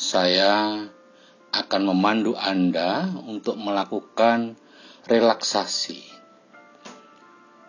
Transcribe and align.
saya 0.00 0.80
akan 1.52 1.82
memandu 1.92 2.32
Anda 2.32 3.12
untuk 3.20 3.60
melakukan 3.60 4.56
relaksasi. 5.04 6.00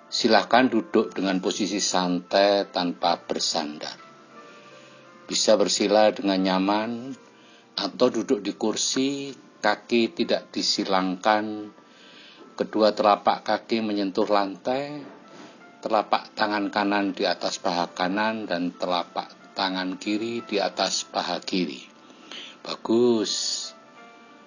Silakan 0.08 0.72
duduk 0.72 1.12
dengan 1.12 1.44
posisi 1.44 1.84
santai 1.84 2.72
tanpa 2.72 3.20
bersandar. 3.20 4.00
Bisa 5.28 5.60
bersila 5.60 6.08
dengan 6.16 6.40
nyaman 6.40 7.12
atau 7.76 8.08
duduk 8.08 8.40
di 8.40 8.56
kursi, 8.56 9.36
kaki 9.60 10.16
tidak 10.16 10.56
disilangkan, 10.56 11.68
kedua 12.56 12.96
telapak 12.96 13.44
kaki 13.44 13.84
menyentuh 13.84 14.28
lantai, 14.32 15.04
telapak 15.84 16.32
tangan 16.32 16.72
kanan 16.72 17.12
di 17.12 17.28
atas 17.28 17.60
paha 17.60 17.92
kanan 17.92 18.48
dan 18.48 18.72
telapak 18.72 19.52
tangan 19.52 20.00
kiri 20.00 20.48
di 20.48 20.64
atas 20.64 21.04
paha 21.08 21.40
kiri. 21.44 21.91
Bagus. 22.62 23.34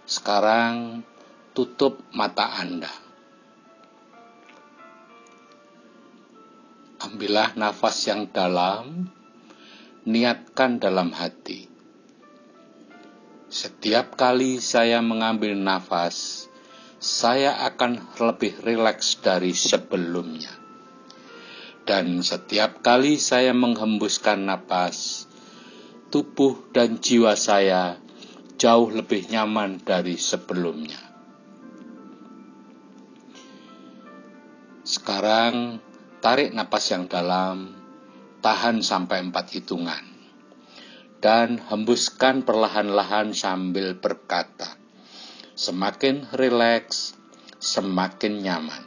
Sekarang 0.06 1.02
tutup 1.50 1.98
mata 2.14 2.62
Anda. 2.62 2.95
Ambillah 7.02 7.58
nafas 7.58 8.06
yang 8.06 8.30
dalam, 8.30 9.10
niatkan 10.06 10.78
dalam 10.78 11.10
hati. 11.10 11.66
Setiap 13.50 14.14
kali 14.14 14.62
saya 14.62 15.02
mengambil 15.02 15.58
nafas, 15.58 16.46
saya 17.02 17.66
akan 17.66 17.98
lebih 18.14 18.62
rileks 18.62 19.19
dari 19.27 19.50
sebelumnya. 19.50 20.55
Dan 21.83 22.22
setiap 22.22 22.78
kali 22.78 23.19
saya 23.19 23.50
menghembuskan 23.50 24.46
nafas, 24.46 25.27
tubuh 26.14 26.70
dan 26.70 27.02
jiwa 27.02 27.34
saya 27.34 28.03
jauh 28.55 28.88
lebih 28.91 29.27
nyaman 29.30 29.83
dari 29.83 30.14
sebelumnya. 30.14 31.00
Sekarang 34.84 35.80
tarik 36.20 36.52
napas 36.52 36.92
yang 36.92 37.08
dalam, 37.08 37.72
tahan 38.44 38.84
sampai 38.84 39.24
empat 39.24 39.56
hitungan 39.56 40.14
dan 41.24 41.56
hembuskan 41.56 42.44
perlahan-lahan 42.44 43.33
sambil 43.33 43.96
berkata, 43.96 44.77
semakin 45.56 46.28
rileks, 46.36 47.16
semakin 47.56 48.44
nyaman. 48.44 48.84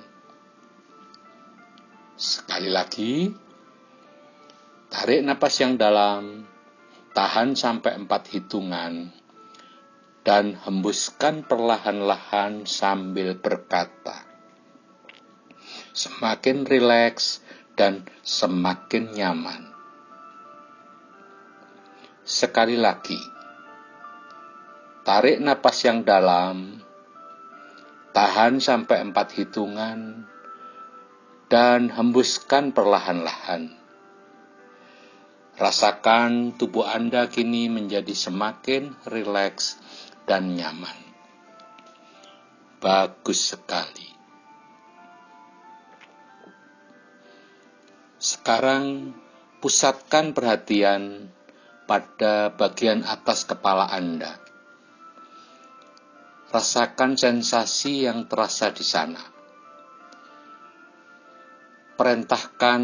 Sekali 2.13 2.69
lagi, 2.69 3.33
tarik 4.93 5.25
napas 5.25 5.57
yang 5.57 5.81
dalam, 5.81 6.45
tahan 7.17 7.57
sampai 7.57 7.97
empat 8.05 8.29
hitungan, 8.29 9.09
dan 10.27 10.59
hembuskan 10.59 11.47
perlahan-lahan 11.47 12.67
sambil 12.67 13.39
berkata, 13.39 14.27
semakin 15.95 16.67
rileks 16.67 17.39
dan 17.79 18.03
semakin 18.27 19.15
nyaman. 19.15 19.71
Sekali 22.27 22.75
lagi, 22.75 23.15
tarik 25.07 25.39
napas 25.39 25.87
yang 25.87 26.03
dalam, 26.03 26.83
tahan 28.11 28.59
sampai 28.59 29.07
empat 29.07 29.31
hitungan, 29.31 30.27
dan 31.47 31.87
hembuskan 31.87 32.75
perlahan-lahan. 32.75 33.79
Rasakan 35.55 36.59
tubuh 36.59 36.83
Anda 36.83 37.31
kini 37.31 37.71
menjadi 37.71 38.11
semakin 38.11 39.07
rileks 39.07 39.86
dan 40.27 40.59
nyaman. 40.59 40.99
Bagus 42.83 43.55
sekali. 43.55 44.11
Sekarang 48.19 49.15
pusatkan 49.63 50.35
perhatian 50.35 51.31
pada 51.87 52.51
bagian 52.51 53.07
atas 53.07 53.47
kepala 53.47 53.87
Anda. 53.87 54.35
Rasakan 56.51 57.15
sensasi 57.15 58.05
yang 58.05 58.27
terasa 58.27 58.75
di 58.75 58.83
sana. 58.83 59.23
Perintahkan 61.97 62.81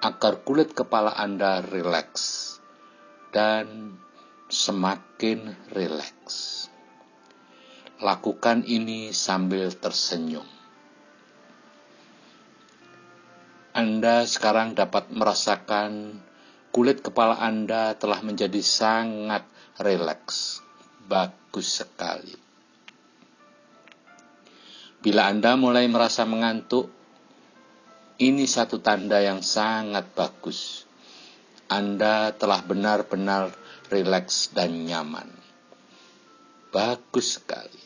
agar 0.00 0.34
kulit 0.46 0.72
kepala 0.72 1.12
Anda 1.18 1.60
rileks 1.60 2.56
dan 3.34 3.98
semakin 4.50 5.54
rileks. 5.70 6.66
Lakukan 8.02 8.66
ini 8.66 9.14
sambil 9.14 9.70
tersenyum. 9.70 10.46
Anda 13.70 14.26
sekarang 14.26 14.74
dapat 14.74 15.14
merasakan 15.14 16.18
kulit 16.74 17.06
kepala 17.06 17.38
Anda 17.38 17.94
telah 17.94 18.18
menjadi 18.26 18.58
sangat 18.58 19.46
rileks. 19.78 20.58
Bagus 21.06 21.86
sekali. 21.86 22.34
Bila 24.98 25.30
Anda 25.30 25.54
mulai 25.54 25.86
merasa 25.86 26.26
mengantuk, 26.26 26.90
ini 28.18 28.44
satu 28.50 28.82
tanda 28.82 29.22
yang 29.22 29.46
sangat 29.46 30.10
bagus. 30.12 30.84
Anda 31.70 32.34
telah 32.34 32.60
benar-benar 32.66 33.59
rileks 33.90 34.54
dan 34.54 34.86
nyaman. 34.86 35.26
Bagus 36.70 37.42
sekali. 37.42 37.82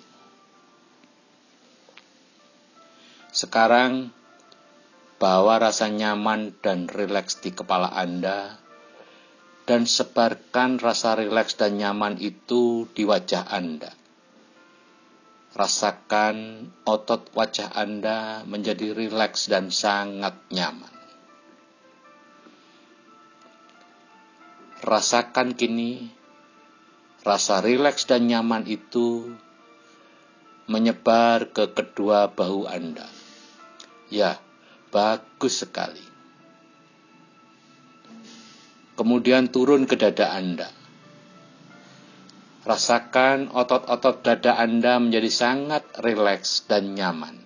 Sekarang, 3.34 4.12
bawa 5.19 5.59
rasa 5.59 5.88
nyaman 5.88 6.54
dan 6.60 6.87
rileks 6.87 7.41
di 7.41 7.50
kepala 7.50 7.91
Anda 7.97 8.60
dan 9.64 9.88
sebarkan 9.88 10.76
rasa 10.76 11.16
rileks 11.16 11.56
dan 11.56 11.81
nyaman 11.81 12.20
itu 12.20 12.84
di 12.93 13.09
wajah 13.09 13.48
Anda. 13.48 13.91
Rasakan 15.56 16.69
otot 16.84 17.32
wajah 17.32 17.72
Anda 17.72 18.44
menjadi 18.44 18.93
rileks 18.93 19.48
dan 19.48 19.72
sangat 19.72 20.37
nyaman. 20.53 21.03
Rasakan 24.84 25.56
kini 25.56 26.12
rasa 27.25 27.65
rileks 27.65 28.05
dan 28.05 28.28
nyaman 28.28 28.69
itu 28.69 29.33
menyebar 30.69 31.49
ke 31.56 31.72
kedua 31.72 32.28
bahu 32.28 32.69
Anda. 32.69 33.09
Ya, 34.12 34.37
bagus 34.93 35.65
sekali 35.65 36.15
kemudian 38.94 39.50
turun 39.50 39.87
ke 39.91 39.99
dada 39.99 40.34
Anda. 40.34 40.71
Rasakan 42.65 43.53
otot-otot 43.53 44.25
dada 44.25 44.56
Anda 44.56 44.97
menjadi 44.97 45.28
sangat 45.28 45.84
rileks 46.00 46.65
dan 46.65 46.97
nyaman. 46.97 47.37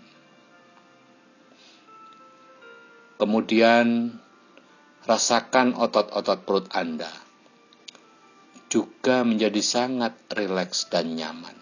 Kemudian 3.19 4.15
rasakan 5.11 5.75
otot-otot 5.75 6.39
perut 6.47 6.71
Anda 6.71 7.11
juga 8.69 9.25
menjadi 9.25 9.61
sangat 9.65 10.17
rileks 10.33 10.93
dan 10.93 11.17
nyaman. 11.17 11.57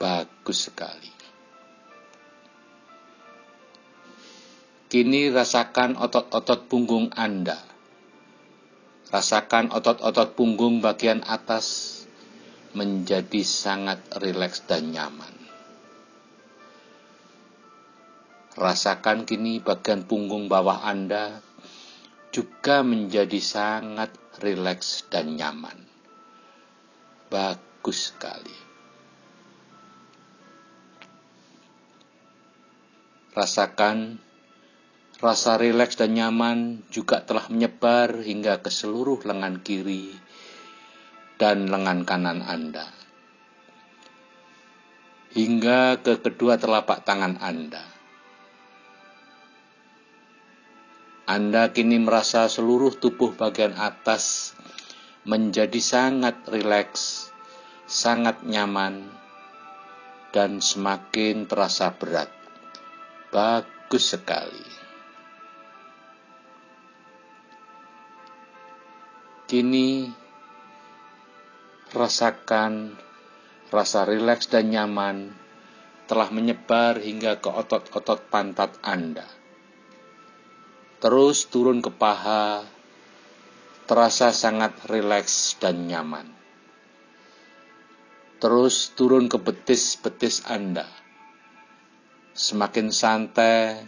Bagus 0.00 0.72
sekali. 0.72 1.12
Kini 4.90 5.30
rasakan 5.30 5.94
otot-otot 5.94 6.66
punggung 6.66 7.14
Anda 7.14 7.70
Rasakan 9.10 9.74
otot-otot 9.74 10.38
punggung 10.38 10.78
bagian 10.78 11.26
atas 11.26 11.98
menjadi 12.78 13.42
sangat 13.42 13.98
rileks 14.22 14.62
dan 14.70 14.94
nyaman. 14.94 15.34
Rasakan 18.54 19.26
kini 19.26 19.58
bagian 19.58 20.06
punggung 20.06 20.46
bawah 20.46 20.86
Anda 20.86 21.42
juga 22.30 22.86
menjadi 22.86 23.38
sangat 23.42 24.14
rileks 24.38 25.06
dan 25.10 25.34
nyaman. 25.34 25.78
Bagus 27.30 28.14
sekali. 28.14 28.56
Rasakan 33.30 34.30
Rasa 35.20 35.60
rileks 35.60 36.00
dan 36.00 36.16
nyaman 36.16 36.88
juga 36.88 37.20
telah 37.20 37.44
menyebar 37.52 38.24
hingga 38.24 38.64
ke 38.64 38.72
seluruh 38.72 39.20
lengan 39.28 39.60
kiri 39.60 40.16
dan 41.36 41.68
lengan 41.68 42.08
kanan 42.08 42.40
Anda. 42.40 42.88
Hingga 45.36 46.00
ke 46.00 46.24
kedua 46.24 46.56
telapak 46.56 47.04
tangan 47.04 47.36
Anda. 47.36 47.99
Anda 51.30 51.70
kini 51.70 52.02
merasa 52.02 52.50
seluruh 52.50 52.98
tubuh 52.98 53.38
bagian 53.38 53.78
atas 53.78 54.50
menjadi 55.22 55.78
sangat 55.78 56.42
rileks, 56.50 57.30
sangat 57.86 58.42
nyaman, 58.42 59.06
dan 60.34 60.58
semakin 60.58 61.46
terasa 61.46 61.94
berat. 61.94 62.34
Bagus 63.30 64.10
sekali. 64.10 64.66
Kini 69.46 70.10
rasakan 71.94 72.98
rasa 73.70 74.02
rileks 74.02 74.50
dan 74.50 74.66
nyaman 74.74 75.30
telah 76.10 76.26
menyebar 76.34 76.98
hingga 76.98 77.38
ke 77.38 77.46
otot-otot 77.46 78.26
pantat 78.34 78.74
Anda. 78.82 79.39
Terus 81.00 81.48
turun 81.48 81.80
ke 81.80 81.88
paha, 81.88 82.60
terasa 83.88 84.36
sangat 84.36 84.76
rileks 84.84 85.56
dan 85.56 85.88
nyaman. 85.88 86.28
Terus 88.36 88.92
turun 88.92 89.24
ke 89.24 89.40
betis-betis 89.40 90.44
Anda. 90.44 90.84
Semakin 92.36 92.92
santai, 92.92 93.80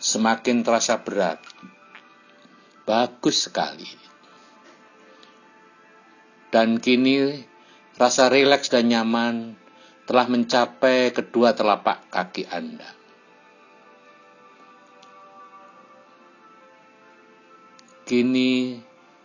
semakin 0.00 0.64
terasa 0.64 1.04
berat. 1.04 1.44
Bagus 2.88 3.52
sekali. 3.52 3.88
Dan 6.48 6.80
kini 6.80 7.44
rasa 8.00 8.32
rileks 8.32 8.72
dan 8.72 8.88
nyaman 8.88 9.52
telah 10.08 10.32
mencapai 10.32 11.12
kedua 11.12 11.52
telapak 11.52 12.08
kaki 12.08 12.48
Anda. 12.48 13.05
Kini 18.06 18.78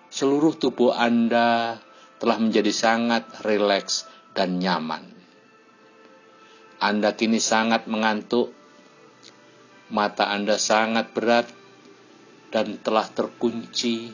seluruh 0.10 0.58
tubuh 0.58 0.92
Anda 0.92 1.78
telah 2.18 2.38
menjadi 2.42 2.74
sangat 2.74 3.46
rileks 3.46 4.10
dan 4.34 4.58
nyaman. 4.58 5.06
Anda 6.82 7.14
kini 7.14 7.38
sangat 7.38 7.86
mengantuk, 7.86 8.50
mata 9.94 10.34
Anda 10.34 10.58
sangat 10.58 11.14
berat 11.14 11.46
dan 12.50 12.82
telah 12.82 13.06
terkunci, 13.06 14.10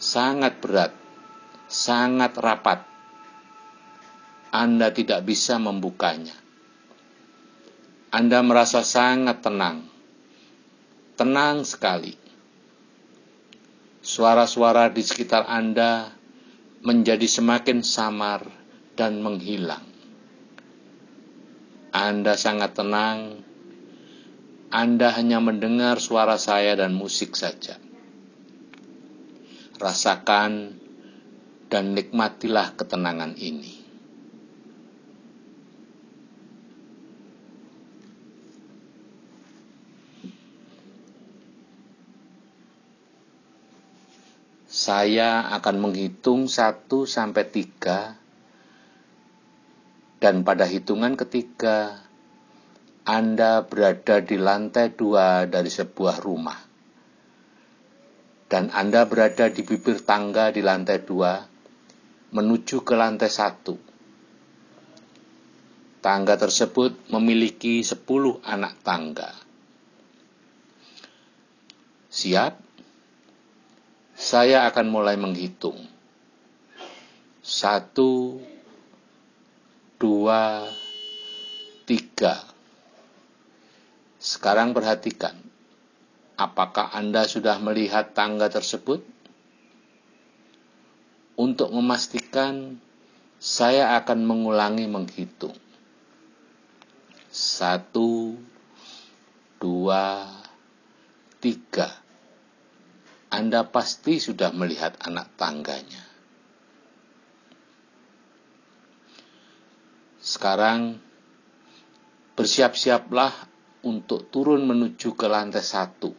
sangat 0.00 0.64
berat 0.64 0.96
sangat 1.68 2.32
rapat. 2.40 2.80
Anda 4.48 4.88
tidak 4.88 5.28
bisa 5.28 5.60
membukanya. 5.60 6.32
Anda 8.08 8.40
merasa 8.40 8.80
sangat 8.80 9.44
tenang, 9.44 9.84
tenang 11.20 11.68
sekali. 11.68 12.27
Suara-suara 14.08 14.88
di 14.88 15.04
sekitar 15.04 15.44
Anda 15.44 16.08
menjadi 16.80 17.28
semakin 17.28 17.84
samar 17.84 18.40
dan 18.96 19.20
menghilang. 19.20 19.84
Anda 21.92 22.32
sangat 22.32 22.72
tenang. 22.72 23.44
Anda 24.72 25.12
hanya 25.12 25.44
mendengar 25.44 26.00
suara 26.00 26.40
saya 26.40 26.72
dan 26.72 26.96
musik 26.96 27.36
saja. 27.36 27.76
Rasakan 29.76 30.80
dan 31.68 31.92
nikmatilah 31.92 32.80
ketenangan 32.80 33.36
ini. 33.36 33.77
Saya 44.88 45.52
akan 45.52 45.84
menghitung 45.84 46.48
1 46.48 46.88
sampai 46.88 47.44
3 47.44 50.16
dan 50.16 50.40
pada 50.48 50.64
hitungan 50.64 51.12
ketiga 51.12 52.08
Anda 53.04 53.68
berada 53.68 54.24
di 54.24 54.40
lantai 54.40 54.96
dua 54.96 55.44
dari 55.44 55.68
sebuah 55.68 56.24
rumah 56.24 56.56
dan 58.48 58.72
Anda 58.72 59.04
berada 59.04 59.52
di 59.52 59.60
bibir 59.60 60.00
tangga 60.08 60.56
di 60.56 60.64
lantai 60.64 61.04
dua 61.04 61.36
menuju 62.32 62.80
ke 62.80 62.96
lantai 62.96 63.28
satu. 63.28 63.76
Tangga 66.00 66.40
tersebut 66.40 67.12
memiliki 67.12 67.84
sepuluh 67.84 68.40
anak 68.40 68.80
tangga. 68.80 69.36
Siap? 72.08 72.67
Saya 74.28 74.68
akan 74.68 74.92
mulai 74.92 75.16
menghitung. 75.16 75.88
Satu, 77.40 78.36
dua, 79.96 80.68
tiga. 81.88 82.44
Sekarang 84.20 84.76
perhatikan, 84.76 85.32
apakah 86.36 86.92
Anda 86.92 87.24
sudah 87.24 87.56
melihat 87.56 88.12
tangga 88.12 88.52
tersebut? 88.52 89.00
Untuk 91.40 91.72
memastikan, 91.72 92.76
saya 93.40 93.96
akan 93.96 94.28
mengulangi 94.28 94.92
menghitung. 94.92 95.56
Satu, 97.32 98.36
dua, 99.56 100.28
tiga. 101.40 102.07
Anda 103.28 103.68
pasti 103.68 104.20
sudah 104.20 104.50
melihat 104.56 104.96
anak 105.04 105.36
tangganya. 105.36 106.04
Sekarang, 110.18 111.00
bersiap-siaplah 112.36 113.32
untuk 113.84 114.28
turun 114.32 114.64
menuju 114.64 115.14
ke 115.16 115.26
lantai 115.28 115.64
satu. 115.64 116.12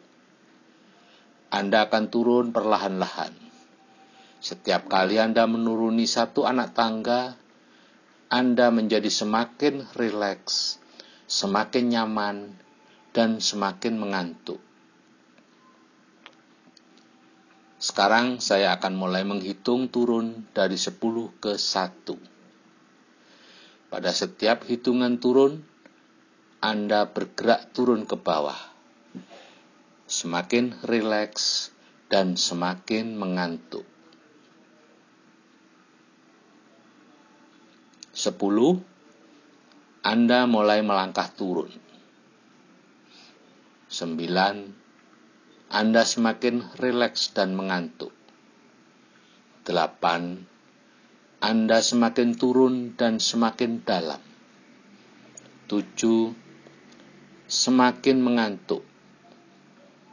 Anda 1.50 1.90
akan 1.90 2.04
turun 2.14 2.54
perlahan-lahan 2.54 3.50
setiap 4.40 4.88
kali 4.88 5.20
Anda 5.20 5.44
menuruni 5.52 6.08
satu 6.08 6.48
anak 6.48 6.72
tangga, 6.72 7.36
Anda 8.32 8.72
menjadi 8.72 9.12
semakin 9.12 9.84
rileks, 10.00 10.80
semakin 11.28 11.92
nyaman, 11.92 12.56
dan 13.12 13.44
semakin 13.44 14.00
mengantuk. 14.00 14.64
Sekarang 17.80 18.44
saya 18.44 18.76
akan 18.76 19.00
mulai 19.00 19.24
menghitung 19.24 19.88
turun 19.88 20.52
dari 20.52 20.76
10 20.76 21.00
ke 21.40 21.56
1. 21.56 23.88
Pada 23.88 24.12
setiap 24.12 24.68
hitungan 24.68 25.16
turun, 25.16 25.64
Anda 26.60 27.08
bergerak 27.08 27.72
turun 27.72 28.04
ke 28.04 28.20
bawah. 28.20 28.60
Semakin 30.12 30.76
rileks 30.84 31.72
dan 32.12 32.36
semakin 32.36 33.16
mengantuk. 33.16 33.88
10. 38.12 38.36
Anda 40.04 40.52
mulai 40.52 40.84
melangkah 40.84 41.32
turun. 41.32 41.72
9. 43.88 44.89
Anda 45.70 46.02
semakin 46.02 46.66
rileks 46.82 47.32
dan 47.32 47.54
mengantuk. 47.54 48.14
8. 49.70 50.46
Anda 51.40 51.78
semakin 51.80 52.34
turun 52.34 52.98
dan 52.98 53.22
semakin 53.22 53.86
dalam. 53.86 54.22
7. 55.70 56.34
Semakin 57.46 58.18
mengantuk. 58.20 58.82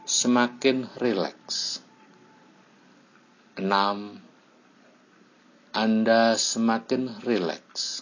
Semakin 0.05 0.87
rileks. 1.01 1.81
6 3.57 4.27
anda 5.77 6.33
semakin 6.33 7.21
rileks. 7.21 8.01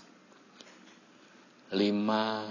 Lima, 1.76 2.48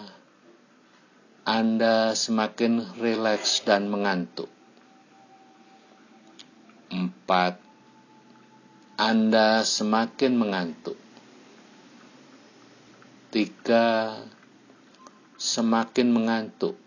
Anda 1.49 2.12
semakin 2.12 2.92
rileks 3.00 3.64
dan 3.64 3.88
mengantuk. 3.88 4.53
Empat, 6.94 7.58
Anda 8.94 9.66
semakin 9.66 10.38
mengantuk. 10.38 10.94
Tiga, 13.34 14.22
semakin 15.34 16.14
mengantuk. 16.14 16.78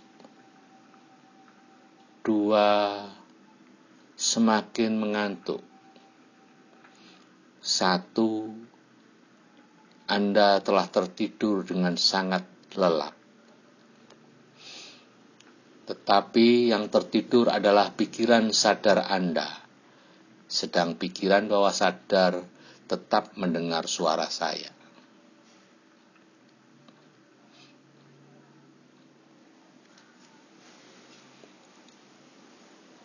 Dua, 2.24 3.04
semakin 4.16 4.96
mengantuk. 4.96 5.60
Satu, 7.60 8.48
Anda 10.08 10.64
telah 10.64 10.88
tertidur 10.88 11.68
dengan 11.68 12.00
sangat 12.00 12.48
lelap. 12.80 13.12
Tetapi 15.84 16.72
yang 16.72 16.88
tertidur 16.88 17.52
adalah 17.52 17.92
pikiran 17.92 18.56
sadar 18.56 19.04
Anda 19.12 19.67
sedang 20.48 20.96
pikiran 20.96 21.51
bawah 21.51 21.75
sadar 21.75 22.39
tetap 22.88 23.36
mendengar 23.36 23.84
suara 23.86 24.32
saya. 24.32 24.72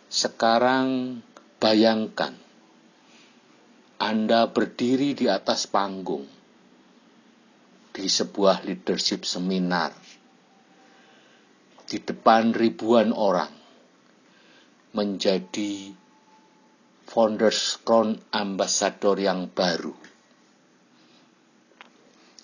Sekarang 0.07 1.19
bayangkan 1.59 2.31
Anda 3.99 4.47
berdiri 4.47 5.11
di 5.11 5.27
atas 5.27 5.67
panggung 5.67 6.23
di 7.91 8.07
sebuah 8.07 8.63
leadership 8.63 9.27
seminar 9.27 9.91
di 11.89 11.99
depan 11.99 12.55
ribuan 12.55 13.11
orang 13.11 13.51
menjadi 14.93 16.02
Founders 17.09 17.83
Crown 17.83 18.15
Ambassador 18.31 19.19
yang 19.19 19.51
baru. 19.51 19.91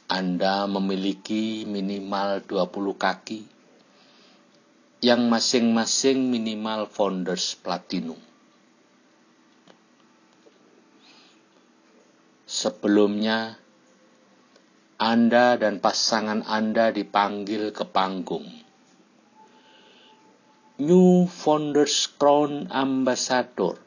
Anda 0.10 0.66
memiliki 0.66 1.63
minimal 1.70 2.42
20 2.44 2.98
kaki 2.98 3.42
yang 5.00 5.32
masing-masing 5.32 6.28
minimal 6.28 6.89
Founders 6.92 7.56
Platinum. 7.56 8.20
Sebelumnya, 12.50 13.56
Anda 15.00 15.56
dan 15.56 15.80
pasangan 15.80 16.44
Anda 16.44 16.92
dipanggil 16.92 17.72
ke 17.72 17.88
panggung. 17.88 18.44
New 20.82 21.30
Founders 21.30 22.12
Crown 22.20 22.68
Ambassador, 22.68 23.80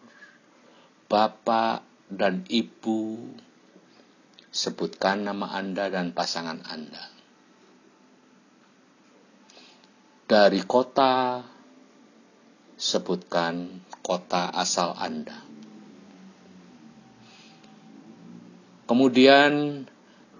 Bapak 1.12 1.84
dan 2.08 2.48
Ibu, 2.48 3.20
sebutkan 4.48 5.28
nama 5.28 5.52
Anda 5.52 5.92
dan 5.92 6.16
pasangan 6.16 6.64
Anda. 6.64 7.04
Dari 10.24 10.64
kota, 10.64 11.44
sebutkan 12.80 13.84
kota 14.00 14.56
asal 14.56 14.96
Anda. 14.96 15.36
Kemudian 18.88 19.84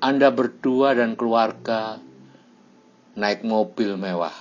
Anda 0.01 0.33
berdua 0.33 0.97
dan 0.97 1.21
keluarga 1.21 2.01
naik 3.13 3.45
mobil 3.45 4.01
mewah. 4.01 4.41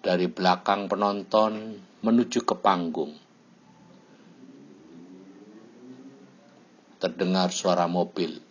Dari 0.00 0.32
belakang 0.32 0.88
penonton 0.88 1.76
menuju 2.00 2.40
ke 2.40 2.56
panggung. 2.56 3.28
Terdengar 7.00 7.48
suara 7.48 7.88
mobil 7.88 8.50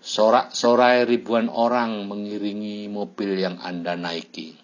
Sorak-sorai 0.00 1.04
ribuan 1.04 1.52
orang 1.52 2.08
mengiringi 2.08 2.88
mobil 2.88 3.36
yang 3.36 3.60
Anda 3.60 4.00
naiki. 4.00 4.56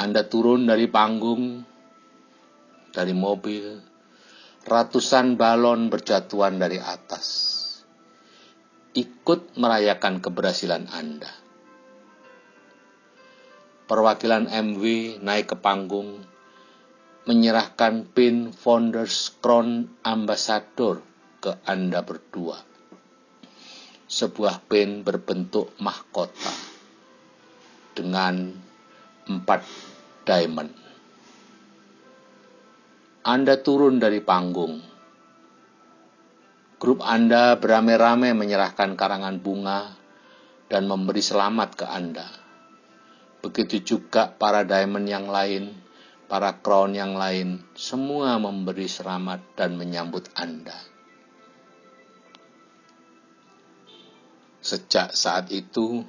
Anda 0.00 0.24
turun 0.24 0.64
dari 0.64 0.88
panggung, 0.88 1.60
dari 2.96 3.12
mobil, 3.12 3.76
ratusan 4.64 5.36
balon 5.36 5.92
berjatuhan 5.92 6.56
dari 6.56 6.80
atas. 6.80 7.28
Ikut 8.96 9.60
merayakan 9.60 10.24
keberhasilan 10.24 10.88
Anda. 10.88 11.28
Perwakilan 13.84 14.48
MW 14.48 15.20
naik 15.20 15.52
ke 15.52 15.56
panggung, 15.60 16.24
menyerahkan 17.30 18.10
pin 18.10 18.50
Founders 18.50 19.38
Crown 19.38 19.86
Ambassador 20.02 20.98
ke 21.38 21.62
Anda 21.62 22.02
berdua 22.02 22.58
sebuah 24.10 24.66
pin 24.66 25.06
berbentuk 25.06 25.70
mahkota 25.78 26.50
dengan 27.94 28.50
empat 29.30 29.62
diamond. 30.26 30.74
Anda 33.22 33.62
turun 33.62 34.02
dari 34.02 34.18
panggung. 34.18 34.82
Grup 36.82 36.98
Anda 37.06 37.54
beramai-ramai 37.54 38.34
menyerahkan 38.34 38.98
karangan 38.98 39.38
bunga 39.38 39.94
dan 40.66 40.90
memberi 40.90 41.22
selamat 41.22 41.78
ke 41.78 41.86
Anda. 41.86 42.26
Begitu 43.38 43.86
juga 43.86 44.34
para 44.34 44.66
diamond 44.66 45.06
yang 45.06 45.30
lain, 45.30 45.89
para 46.30 46.62
crown 46.62 46.94
yang 46.94 47.18
lain, 47.18 47.58
semua 47.74 48.38
memberi 48.38 48.86
selamat 48.86 49.58
dan 49.58 49.74
menyambut 49.74 50.30
Anda. 50.38 50.78
Sejak 54.62 55.10
saat 55.10 55.50
itu, 55.50 56.06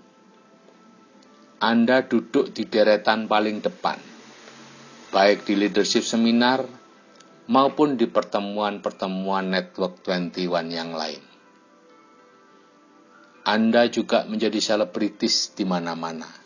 Anda 1.57 2.05
duduk 2.05 2.53
di 2.53 2.69
deretan 2.69 3.25
paling 3.25 3.65
depan, 3.65 3.97
baik 5.09 5.49
di 5.49 5.57
leadership 5.57 6.05
seminar 6.05 6.69
maupun 7.49 7.97
di 7.97 8.05
pertemuan-pertemuan 8.05 9.49
Network 9.49 10.05
21 10.05 10.69
yang 10.69 10.93
lain. 10.93 11.23
Anda 13.41 13.89
juga 13.89 14.29
menjadi 14.29 14.61
selebritis 14.61 15.57
di 15.57 15.65
mana-mana. 15.65 16.40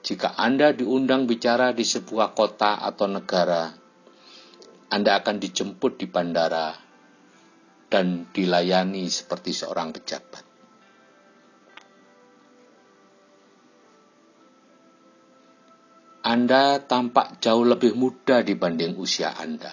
Jika 0.00 0.32
Anda 0.40 0.72
diundang 0.72 1.28
bicara 1.28 1.76
di 1.76 1.84
sebuah 1.84 2.32
kota 2.32 2.80
atau 2.80 3.04
negara, 3.04 3.68
Anda 4.88 5.20
akan 5.20 5.36
dijemput 5.36 6.00
di 6.00 6.08
bandara 6.08 6.72
dan 7.90 8.32
dilayani 8.32 9.12
seperti 9.12 9.52
seorang 9.52 9.92
pejabat. 9.92 10.44
Anda 16.20 16.78
tampak 16.78 17.42
jauh 17.42 17.66
lebih 17.66 17.98
muda 17.98 18.46
dibanding 18.46 18.94
usia 18.96 19.34
Anda. 19.34 19.72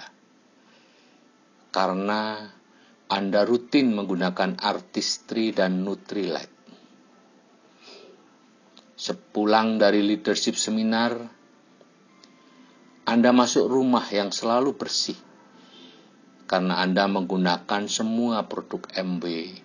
Karena 1.70 2.50
Anda 3.08 3.46
rutin 3.46 3.94
menggunakan 3.94 4.60
artistry 4.60 5.54
dan 5.54 5.86
Nutrilite. 5.86 6.57
Sepulang 8.98 9.78
dari 9.78 10.02
leadership 10.02 10.58
seminar, 10.58 11.14
Anda 13.06 13.30
masuk 13.30 13.70
rumah 13.70 14.04
yang 14.10 14.34
selalu 14.34 14.74
bersih 14.74 15.16
karena 16.50 16.82
Anda 16.82 17.06
menggunakan 17.06 17.86
semua 17.86 18.50
produk 18.50 18.90
MW 18.98 19.62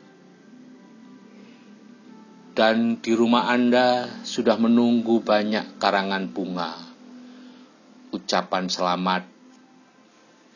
dan 2.53 3.01
di 3.01 3.17
rumah 3.17 3.49
Anda 3.49 4.21
sudah 4.29 4.61
menunggu 4.61 5.25
banyak 5.25 5.81
karangan 5.81 6.29
bunga, 6.29 6.77
ucapan 8.13 8.69
selamat 8.69 9.25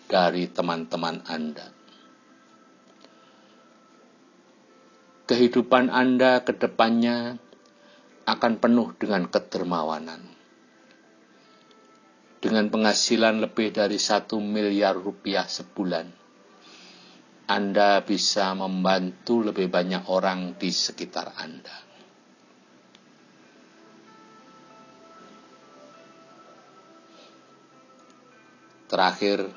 dari 0.04 0.44
teman-teman 0.52 1.24
Anda. 1.24 1.72
Kehidupan 5.26 5.88
Anda 5.88 6.44
ke 6.44 6.52
depannya 6.52 7.40
akan 8.26 8.58
penuh 8.58 8.90
dengan 8.98 9.30
kedermawanan. 9.30 10.18
Dengan 12.42 12.66
penghasilan 12.68 13.38
lebih 13.38 13.70
dari 13.70 14.02
satu 14.02 14.42
miliar 14.42 14.98
rupiah 14.98 15.46
sebulan, 15.46 16.06
Anda 17.46 18.02
bisa 18.02 18.50
membantu 18.58 19.46
lebih 19.46 19.70
banyak 19.70 20.10
orang 20.10 20.58
di 20.58 20.74
sekitar 20.74 21.38
Anda. 21.38 21.86
Terakhir, 28.86 29.50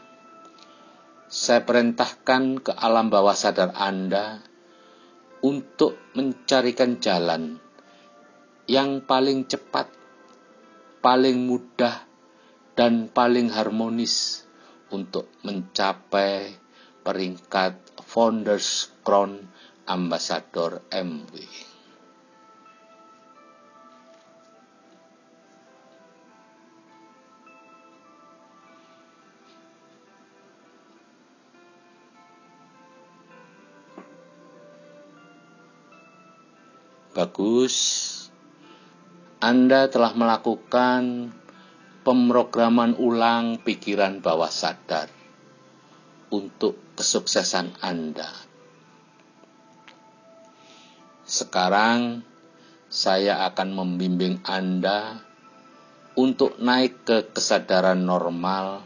saya 1.30 1.62
perintahkan 1.62 2.66
ke 2.66 2.72
alam 2.74 3.14
bawah 3.14 3.38
sadar 3.38 3.78
Anda 3.78 4.42
untuk 5.46 5.98
mencarikan 6.18 6.98
jalan 6.98 7.69
yang 8.70 9.02
paling 9.02 9.50
cepat, 9.50 9.90
paling 11.02 11.42
mudah, 11.42 12.06
dan 12.78 13.10
paling 13.10 13.50
harmonis 13.50 14.46
untuk 14.94 15.26
mencapai 15.42 16.54
peringkat 17.02 17.82
Founders 18.14 18.94
Crown 19.02 19.50
Ambassador 19.90 20.86
MW. 20.94 21.34
Bagus, 37.18 38.09
Anda 39.40 39.88
telah 39.88 40.12
melakukan 40.20 41.32
pemrograman 42.04 43.00
ulang 43.00 43.64
pikiran 43.64 44.20
bawah 44.20 44.52
sadar 44.52 45.08
untuk 46.28 46.76
kesuksesan 47.00 47.80
Anda. 47.80 48.28
Sekarang 51.24 52.28
saya 52.92 53.48
akan 53.48 53.80
membimbing 53.80 54.44
Anda 54.44 55.24
untuk 56.20 56.60
naik 56.60 57.08
ke 57.08 57.32
kesadaran 57.32 58.04
normal 58.04 58.84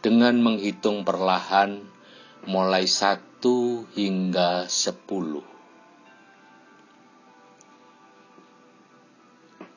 dengan 0.00 0.40
menghitung 0.40 1.04
perlahan 1.04 1.84
mulai 2.48 2.88
satu 2.88 3.84
hingga 3.92 4.72
sepuluh. 4.72 5.51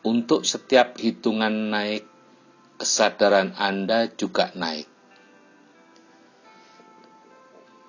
Untuk 0.05 0.45
setiap 0.45 1.01
hitungan 1.01 1.73
naik, 1.73 2.05
kesadaran 2.77 3.57
Anda 3.57 4.05
juga 4.13 4.53
naik. 4.53 4.85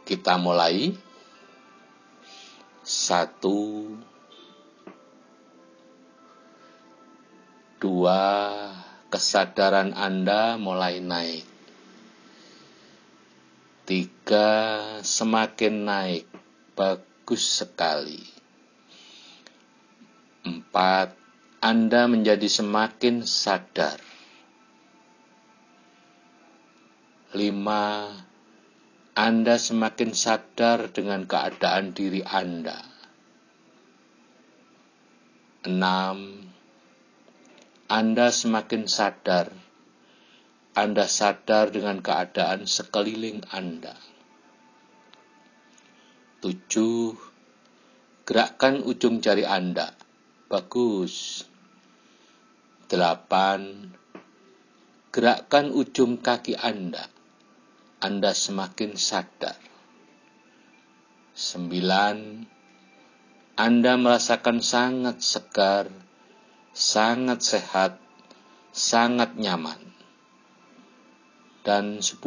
Kita 0.08 0.40
mulai. 0.40 0.96
Satu, 2.80 3.92
dua, 7.76 8.24
kesadaran 9.12 9.92
Anda 9.92 10.56
mulai 10.56 11.04
naik. 11.04 11.44
Tiga, 13.84 14.48
semakin 15.04 15.74
naik, 15.84 16.24
bagus 16.72 17.60
sekali. 17.60 18.24
Empat, 20.46 21.25
anda 21.64 22.04
menjadi 22.04 22.44
semakin 22.52 23.24
sadar. 23.24 23.96
Lima, 27.32 28.12
Anda 29.16 29.56
semakin 29.56 30.12
sadar 30.12 30.92
dengan 30.92 31.24
keadaan 31.24 31.96
diri 31.96 32.20
Anda. 32.20 32.76
Enam, 35.64 36.44
Anda 37.88 38.28
semakin 38.28 38.84
sadar. 38.84 39.48
Anda 40.76 41.08
sadar 41.08 41.72
dengan 41.72 42.04
keadaan 42.04 42.68
sekeliling 42.68 43.48
Anda. 43.48 43.96
Tujuh, 46.44 47.16
gerakkan 48.28 48.84
ujung 48.84 49.24
jari 49.24 49.48
Anda. 49.48 49.96
Bagus. 50.46 51.45
8. 52.86 53.98
Gerakkan 55.10 55.74
ujung 55.74 56.22
kaki 56.22 56.54
Anda. 56.54 57.10
Anda 57.98 58.30
semakin 58.30 58.94
sadar. 58.94 59.58
9. 61.34 62.46
Anda 63.58 63.92
merasakan 63.98 64.62
sangat 64.62 65.18
segar, 65.18 65.90
sangat 66.70 67.42
sehat, 67.42 67.98
sangat 68.70 69.34
nyaman. 69.34 69.82
Dan 71.66 71.98
10. 71.98 72.22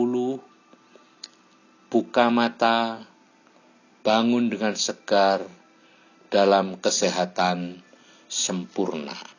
Buka 1.88 2.28
mata, 2.28 3.08
bangun 4.04 4.52
dengan 4.52 4.76
segar 4.76 5.48
dalam 6.28 6.76
kesehatan 6.76 7.80
sempurna. 8.28 9.39